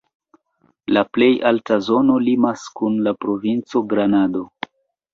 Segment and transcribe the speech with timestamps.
[0.97, 4.47] La plej alta zono limas kun la provinco Granado.